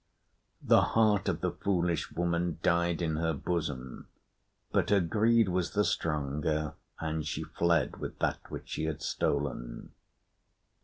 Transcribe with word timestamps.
The 0.63 0.81
heart 0.81 1.29
of 1.29 1.41
the 1.41 1.51
foolish 1.51 2.11
woman 2.11 2.57
died 2.63 3.03
in 3.03 3.17
her 3.17 3.33
bosom; 3.35 4.07
but 4.71 4.89
her 4.89 4.99
greed 4.99 5.47
was 5.47 5.73
the 5.73 5.85
stronger, 5.85 6.73
and 6.99 7.23
she 7.23 7.43
fled 7.43 7.97
with 7.97 8.17
that 8.17 8.39
which 8.49 8.67
she 8.69 8.85
had 8.85 9.03
stolen. 9.03 9.91